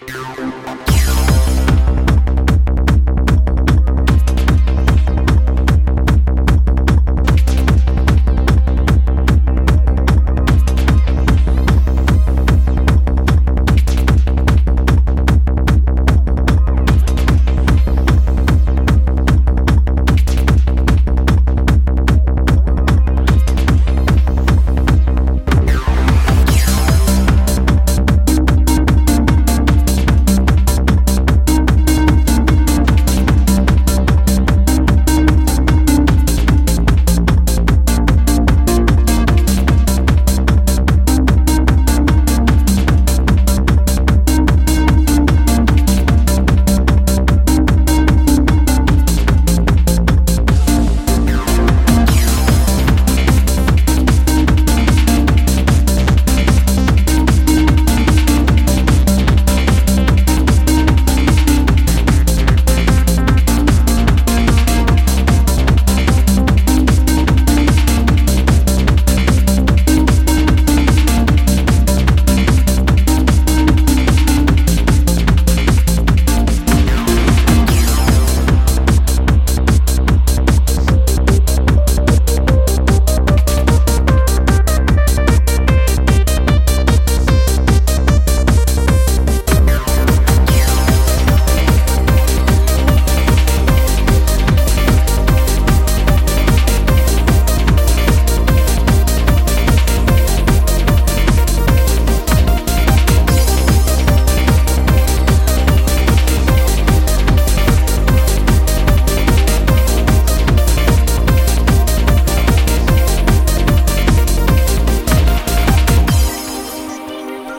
you. 0.00 0.45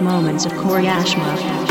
moments 0.02 0.46
of 0.46 0.52
Koryashma. 0.54 1.67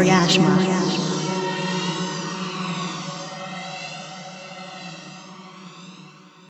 Koryashma. 0.00 0.79